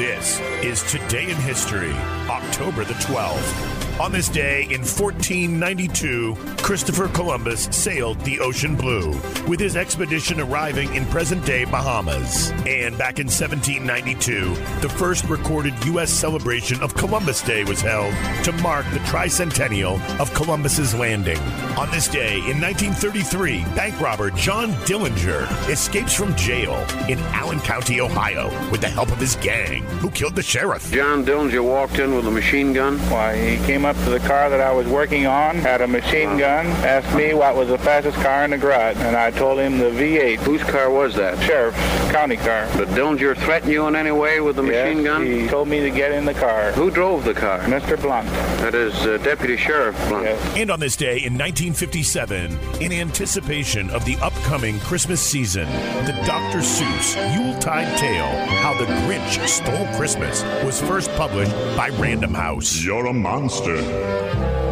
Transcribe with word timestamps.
This 0.00 0.40
is 0.62 0.82
Today 0.90 1.24
in 1.24 1.36
History, 1.36 1.92
October 2.30 2.86
the 2.86 2.94
12th. 2.94 3.79
On 4.00 4.10
this 4.10 4.30
day 4.30 4.62
in 4.62 4.80
1492, 4.80 6.34
Christopher 6.62 7.08
Columbus 7.08 7.64
sailed 7.64 8.18
the 8.20 8.40
ocean 8.40 8.74
blue, 8.74 9.10
with 9.46 9.60
his 9.60 9.76
expedition 9.76 10.40
arriving 10.40 10.94
in 10.94 11.04
present 11.06 11.44
day 11.44 11.66
Bahamas. 11.66 12.50
And 12.66 12.96
back 12.96 13.18
in 13.18 13.26
1792, 13.26 14.54
the 14.80 14.88
first 14.88 15.26
recorded 15.26 15.74
U.S. 15.84 16.08
celebration 16.08 16.82
of 16.82 16.94
Columbus 16.94 17.42
Day 17.42 17.62
was 17.64 17.82
held 17.82 18.14
to 18.44 18.52
mark 18.62 18.86
the 18.92 19.00
tricentennial 19.00 20.00
of 20.18 20.32
Columbus's 20.32 20.94
landing. 20.94 21.38
On 21.76 21.90
this 21.90 22.08
day 22.08 22.36
in 22.48 22.58
1933, 22.58 23.64
bank 23.76 24.00
robber 24.00 24.30
John 24.30 24.72
Dillinger 24.86 25.46
escapes 25.68 26.14
from 26.14 26.34
jail 26.36 26.74
in 27.06 27.18
Allen 27.34 27.60
County, 27.60 28.00
Ohio, 28.00 28.48
with 28.70 28.80
the 28.80 28.88
help 28.88 29.12
of 29.12 29.18
his 29.18 29.36
gang, 29.36 29.82
who 29.98 30.10
killed 30.10 30.36
the 30.36 30.42
sheriff. 30.42 30.90
John 30.90 31.22
Dillinger 31.22 31.62
walked 31.62 31.98
in 31.98 32.14
with 32.14 32.26
a 32.26 32.30
machine 32.30 32.72
gun. 32.72 32.96
Why, 33.10 33.36
he 33.36 33.66
came 33.66 33.84
up 33.90 33.96
to 34.04 34.10
the 34.10 34.20
car 34.20 34.48
that 34.48 34.60
I 34.60 34.70
was 34.70 34.86
working 34.86 35.26
on, 35.26 35.56
had 35.56 35.80
a 35.80 35.88
machine 35.88 36.38
gun, 36.38 36.66
asked 36.86 37.12
me 37.16 37.34
what 37.34 37.56
was 37.56 37.70
the 37.70 37.78
fastest 37.78 38.16
car 38.18 38.44
in 38.44 38.52
the 38.52 38.58
garage, 38.58 38.96
and 38.98 39.16
I 39.16 39.32
told 39.32 39.58
him 39.58 39.78
the 39.78 39.86
V8. 39.86 40.38
Whose 40.38 40.62
car 40.62 40.92
was 40.92 41.16
that? 41.16 41.42
Sheriff's 41.42 41.76
county 42.12 42.36
car. 42.36 42.68
But 42.76 42.86
Dillinger 42.90 43.36
threaten 43.36 43.68
you 43.68 43.88
in 43.88 43.96
any 43.96 44.12
way 44.12 44.40
with 44.40 44.54
the 44.54 44.62
machine 44.62 44.98
yes, 44.98 45.04
gun? 45.04 45.26
he 45.26 45.48
told 45.48 45.66
me 45.66 45.80
to 45.80 45.90
get 45.90 46.12
in 46.12 46.24
the 46.24 46.34
car. 46.34 46.70
Who 46.72 46.92
drove 46.92 47.24
the 47.24 47.34
car? 47.34 47.58
Mr. 47.62 48.00
Blunk. 48.00 48.28
That 48.60 48.76
is 48.76 48.94
uh, 49.04 49.18
Deputy 49.24 49.56
Sheriff 49.56 49.96
Blunk. 50.08 50.26
Yes. 50.26 50.56
And 50.56 50.70
on 50.70 50.78
this 50.78 50.94
day 50.94 51.16
in 51.16 51.34
1957, 51.36 52.58
in 52.80 52.92
anticipation 52.92 53.90
of 53.90 54.04
the 54.04 54.16
upcoming 54.50 54.80
Christmas 54.80 55.20
season, 55.20 55.68
the 56.06 56.22
Dr. 56.26 56.58
Seuss 56.58 57.14
Yuletide 57.36 57.96
Tale, 57.96 58.46
How 58.56 58.76
the 58.76 58.84
Grinch 59.06 59.46
Stole 59.46 59.86
Christmas, 59.96 60.42
was 60.64 60.80
first 60.80 61.08
published 61.12 61.52
by 61.76 61.90
Random 61.90 62.34
House. 62.34 62.82
You're 62.82 63.06
a 63.06 63.12
monster, 63.12 63.76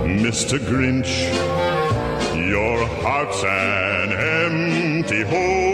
Mr. 0.05 0.59
Grinch. 0.59 1.33
Your 2.51 2.89
heart's 3.03 3.45
an 3.45 4.13
empty 4.99 5.23
hole. 5.23 5.68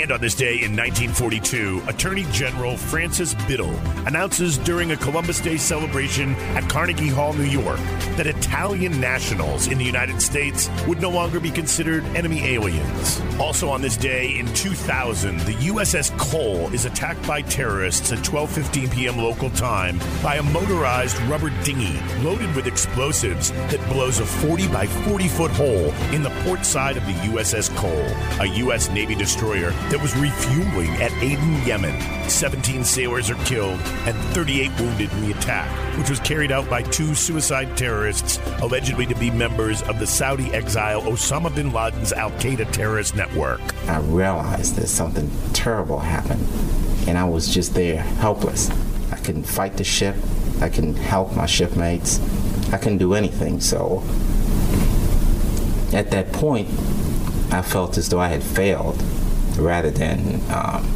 And 0.00 0.12
on 0.12 0.20
this 0.22 0.34
day 0.34 0.62
in 0.62 0.74
1942, 0.74 1.82
Attorney 1.86 2.24
General 2.32 2.74
Francis 2.74 3.34
Biddle 3.46 3.74
announces 4.06 4.56
during 4.56 4.92
a 4.92 4.96
Columbus 4.96 5.40
Day 5.40 5.58
celebration 5.58 6.34
at 6.56 6.66
Carnegie 6.70 7.08
Hall, 7.08 7.34
New 7.34 7.44
York, 7.44 7.76
that 8.16 8.26
Italian 8.26 8.98
nationals 8.98 9.66
in 9.66 9.76
the 9.76 9.84
United 9.84 10.22
States 10.22 10.70
would 10.88 11.02
no 11.02 11.10
longer 11.10 11.38
be 11.38 11.50
considered 11.50 12.02
enemy 12.16 12.42
aliens. 12.46 13.20
Also 13.38 13.68
on 13.68 13.82
this 13.82 13.98
day 13.98 14.38
in 14.38 14.46
2000, 14.54 15.38
the 15.40 15.52
USS 15.52 16.16
Cole 16.16 16.72
is 16.72 16.86
attacked 16.86 17.26
by 17.26 17.42
terrorists 17.42 18.10
at 18.10 18.20
12:15 18.20 18.90
p.m. 18.90 19.18
local 19.18 19.50
time 19.50 19.98
by 20.22 20.36
a 20.36 20.42
motorized 20.42 21.20
rubber 21.22 21.50
dinghy 21.62 22.00
loaded 22.22 22.54
with 22.56 22.66
explosives 22.66 23.50
that 23.52 23.86
blows 23.90 24.18
a 24.18 24.24
40 24.24 24.66
by 24.68 24.86
40 24.86 25.28
foot 25.28 25.50
hole 25.50 25.92
in 26.14 26.22
the 26.22 26.30
port 26.44 26.64
side 26.64 26.96
of 26.96 27.04
the 27.04 27.12
USS 27.12 27.68
Cole, 27.76 28.40
a 28.40 28.46
U.S. 28.64 28.88
Navy 28.88 29.14
destroyer 29.14 29.72
that 29.90 30.00
was 30.00 30.16
refueling 30.16 30.90
at 31.02 31.12
Aden, 31.20 31.66
Yemen. 31.66 31.98
17 32.30 32.84
sailors 32.84 33.28
are 33.28 33.44
killed 33.44 33.80
and 34.06 34.16
38 34.34 34.70
wounded 34.78 35.12
in 35.12 35.22
the 35.22 35.32
attack, 35.32 35.68
which 35.98 36.08
was 36.08 36.20
carried 36.20 36.52
out 36.52 36.70
by 36.70 36.82
two 36.82 37.12
suicide 37.14 37.76
terrorists 37.76 38.38
allegedly 38.60 39.04
to 39.06 39.16
be 39.16 39.32
members 39.32 39.82
of 39.82 39.98
the 39.98 40.06
Saudi 40.06 40.52
exile 40.54 41.02
Osama 41.02 41.52
bin 41.52 41.72
Laden's 41.72 42.12
Al 42.12 42.30
Qaeda 42.32 42.70
terrorist 42.72 43.16
network. 43.16 43.60
I 43.88 43.98
realized 43.98 44.76
that 44.76 44.86
something 44.86 45.28
terrible 45.52 45.98
happened, 45.98 46.46
and 47.08 47.18
I 47.18 47.24
was 47.24 47.52
just 47.52 47.74
there 47.74 48.00
helpless. 48.00 48.70
I 49.10 49.16
couldn't 49.16 49.44
fight 49.44 49.76
the 49.76 49.84
ship, 49.84 50.14
I 50.60 50.68
couldn't 50.68 50.94
help 50.94 51.34
my 51.34 51.46
shipmates, 51.46 52.20
I 52.72 52.78
couldn't 52.78 52.98
do 52.98 53.14
anything. 53.14 53.60
So 53.60 54.04
at 55.92 56.12
that 56.12 56.32
point, 56.32 56.68
I 57.52 57.62
felt 57.62 57.98
as 57.98 58.08
though 58.08 58.20
I 58.20 58.28
had 58.28 58.44
failed 58.44 59.02
rather 59.60 59.90
than, 59.90 60.40
um, 60.50 60.86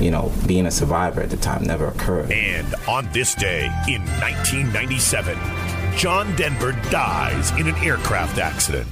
you 0.00 0.10
know, 0.10 0.32
being 0.46 0.66
a 0.66 0.70
survivor 0.70 1.20
at 1.20 1.30
the 1.30 1.36
time 1.36 1.64
never 1.64 1.86
occurred. 1.88 2.30
And 2.30 2.74
on 2.88 3.10
this 3.12 3.34
day 3.34 3.66
in 3.88 4.02
1997, 4.20 5.36
John 5.96 6.34
Denver 6.36 6.72
dies 6.90 7.50
in 7.52 7.66
an 7.66 7.74
aircraft 7.76 8.38
accident. 8.38 8.88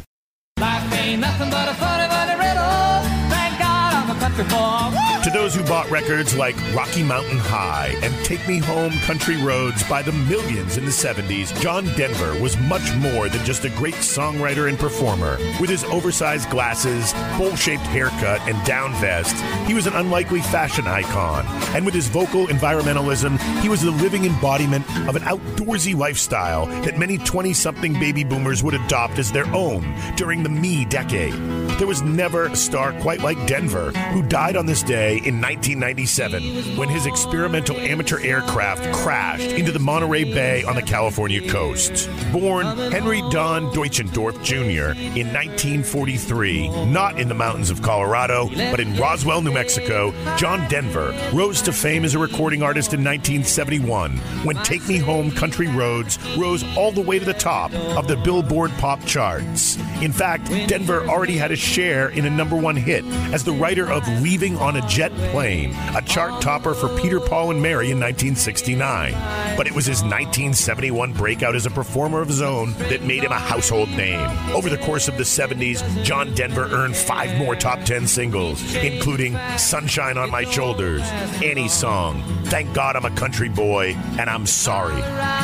Life 0.60 0.92
ain't 0.92 1.20
nothing 1.20 1.50
but 1.50 1.68
a 1.68 1.74
funny, 1.74 2.08
funny 2.08 2.34
riddle. 2.34 3.30
Thank 3.30 3.58
God 3.58 3.94
I'm 3.94 4.10
a 4.16 4.20
country 4.20 4.44
boy. 4.44 5.22
To 5.24 5.30
those 5.30 5.54
who 5.54 5.62
bought 5.64 5.90
records 5.90 6.36
like 6.36 6.56
Rocky 6.74 7.02
Mountain 7.02 7.38
High 7.38 7.96
and 8.02 8.14
Take 8.24 8.46
Me 8.46 8.58
Home 8.58 8.92
Country 9.00 9.36
Roads 9.36 9.82
by 9.88 10.02
the 10.02 10.12
millions 10.12 10.76
in 10.76 10.84
the 10.84 10.90
70s, 10.90 11.58
John 11.60 11.86
Denver 11.96 12.38
was 12.40 12.58
much 12.58 12.94
more 12.96 13.28
than 13.28 13.44
just 13.44 13.64
a 13.64 13.70
great 13.70 13.94
songwriter 13.94 14.68
and 14.68 14.78
performer. 14.78 15.38
With 15.60 15.70
his 15.70 15.84
oversized 15.84 16.50
glasses, 16.50 17.14
bowl 17.38 17.56
shaped 17.56 17.84
haircut, 17.84 18.40
and 18.48 18.62
down 18.66 18.92
vest, 19.00 19.34
he 19.66 19.74
was 19.74 19.86
an 19.86 19.94
unlikely 19.94 20.40
fashion 20.40 20.86
icon. 20.86 21.46
And 21.74 21.84
with 21.84 21.94
his 21.94 22.08
vocal 22.08 22.46
environmentalism, 22.46 23.38
he 23.60 23.68
was 23.68 23.82
the 23.82 23.90
living 23.90 24.24
embodiment 24.24 24.84
of 25.08 25.16
an 25.16 25.22
outdoorsy 25.22 25.96
lifestyle 25.96 26.66
that 26.82 26.98
many 26.98 27.18
20 27.18 27.54
something 27.54 27.94
baby 27.94 28.24
boomers 28.24 28.62
would 28.62 28.74
adopt 28.74 29.18
as 29.18 29.32
their 29.32 29.46
own 29.54 29.94
during 30.16 30.42
the 30.42 30.48
me 30.48 30.84
decade. 30.84 31.34
There 31.78 31.86
was 31.86 32.02
never 32.02 32.46
a 32.46 32.56
star 32.56 32.92
quite 33.00 33.20
like 33.20 33.46
Denver, 33.46 33.92
who 33.92 34.22
died 34.22 34.56
on 34.56 34.66
this 34.66 34.82
day 34.82 35.18
in 35.18 35.40
1997 35.40 36.76
when 36.76 36.88
his 36.88 37.06
experimental 37.06 37.76
amateur 37.76 38.18
aircraft 38.18 38.92
crashed 38.96 39.52
into 39.52 39.70
the 39.70 39.78
Monterey 39.78 40.24
Bay 40.24 40.64
on 40.64 40.74
the 40.74 40.82
California 40.82 41.48
coast. 41.48 42.10
Born 42.32 42.66
Henry 42.90 43.20
Don 43.30 43.70
Deutschendorf 43.70 44.42
Jr. 44.42 44.98
in 45.16 45.32
1943, 45.32 46.86
not 46.86 47.20
in 47.20 47.28
the 47.28 47.34
mountains 47.34 47.70
of 47.70 47.80
Colorado, 47.80 48.48
but 48.48 48.80
in 48.80 48.96
Roswell, 48.96 49.40
New 49.40 49.52
Mexico, 49.52 50.12
John 50.36 50.68
Denver 50.68 51.14
rose 51.32 51.62
to 51.62 51.72
fame 51.72 52.04
as 52.04 52.16
a 52.16 52.18
recording 52.18 52.60
artist 52.60 52.92
in 52.92 53.04
1971 53.04 54.16
when 54.42 54.56
Take 54.64 54.86
Me 54.88 54.98
Home 54.98 55.30
Country 55.30 55.68
Roads 55.68 56.18
rose 56.36 56.64
all 56.76 56.90
the 56.90 57.00
way 57.00 57.20
to 57.20 57.24
the 57.24 57.32
top 57.34 57.72
of 57.72 58.08
the 58.08 58.16
Billboard 58.16 58.72
pop 58.78 59.04
charts. 59.04 59.76
In 60.02 60.10
fact, 60.10 60.48
Denver 60.66 61.06
already 61.06 61.36
had 61.36 61.52
a 61.52 61.67
share 61.68 62.08
in 62.08 62.24
a 62.24 62.30
number 62.30 62.56
one 62.56 62.76
hit 62.76 63.04
as 63.32 63.44
the 63.44 63.52
writer 63.52 63.90
of 63.90 64.06
Leaving 64.22 64.56
on 64.56 64.76
a 64.76 64.88
Jet 64.88 65.12
Plane, 65.30 65.74
a 65.94 66.02
chart 66.02 66.40
topper 66.40 66.72
for 66.72 66.88
Peter, 67.00 67.20
Paul, 67.20 67.50
and 67.50 67.62
Mary 67.62 67.90
in 67.90 68.00
1969. 68.00 69.12
But 69.56 69.66
it 69.66 69.74
was 69.74 69.84
his 69.84 70.02
1971 70.02 71.12
breakout 71.12 71.54
as 71.54 71.66
a 71.66 71.70
performer 71.70 72.22
of 72.22 72.28
his 72.28 72.40
own 72.40 72.72
that 72.74 73.02
made 73.02 73.22
him 73.22 73.32
a 73.32 73.38
household 73.38 73.90
name. 73.90 74.20
Over 74.54 74.70
the 74.70 74.78
course 74.78 75.08
of 75.08 75.18
the 75.18 75.24
70s, 75.24 75.82
John 76.04 76.34
Denver 76.34 76.68
earned 76.70 76.96
five 76.96 77.36
more 77.36 77.54
top 77.54 77.84
10 77.84 78.06
singles, 78.06 78.74
including 78.76 79.36
Sunshine 79.58 80.16
on 80.16 80.30
My 80.30 80.44
Shoulders, 80.44 81.02
Annie's 81.42 81.72
Song, 81.72 82.22
Thank 82.44 82.72
God 82.72 82.96
I'm 82.96 83.04
a 83.04 83.10
Country 83.10 83.50
Boy, 83.50 83.94
and 84.18 84.30
I'm 84.30 84.46
Sorry. 84.46 84.96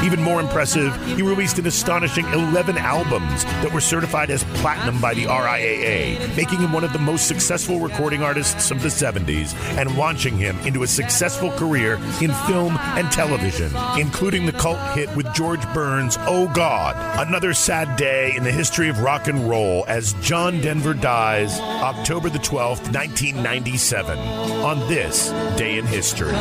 Even 0.07 0.23
more 0.23 0.41
impressive, 0.41 0.95
he 1.17 1.23
released 1.23 1.59
an 1.59 1.67
astonishing 1.67 2.25
11 2.27 2.79
albums 2.79 3.45
that 3.45 3.73
were 3.73 3.81
certified 3.81 4.31
as 4.31 4.43
platinum 4.55 5.01
by 5.01 5.13
the 5.13 5.25
RIAA, 5.25 6.14
making 6.37 6.59
him 6.59 6.73
one 6.73 6.85
of 6.85 6.93
the 6.93 6.99
most 6.99 7.27
successful 7.27 7.81
recording 7.81 8.23
artists 8.23 8.71
of 8.71 8.83
the 8.83 8.89
70s 8.89 9.55
and 9.79 9.97
launching 9.97 10.37
him 10.37 10.59
into 10.61 10.83
a 10.83 10.87
successful 10.87 11.51
career 11.53 11.95
in 12.21 12.33
film 12.47 12.77
and 12.97 13.11
television, 13.11 13.73
including 13.99 14.47
the 14.47 14.53
cult 14.53 14.79
hit 14.97 15.15
with 15.17 15.33
George 15.35 15.63
Burns' 15.73 16.17
Oh 16.21 16.51
God. 16.55 16.97
Another 17.27 17.55
sad 17.55 17.97
day 17.97 18.35
in 18.37 18.45
the 18.45 18.53
history 18.53 18.89
of 18.89 19.01
rock 19.01 19.29
and 19.29 19.49
roll 19.49 19.85
as 19.89 20.15
John 20.15 20.61
Denver 20.61 20.95
dies 20.95 21.59
October 21.61 22.31
the 22.31 22.39
12th, 22.39 22.93
1997, 22.93 24.19
on 24.19 24.81
this 24.89 25.31
day 25.57 25.79
in 25.79 25.87
history. 25.87 26.33